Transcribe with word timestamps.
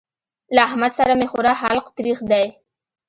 له 0.55 0.59
احمد 0.67 0.91
سره 0.97 1.13
مې 1.19 1.27
خورا 1.31 1.53
حلق 1.61 1.85
تريخ 1.97 2.17
دی. 2.31 2.45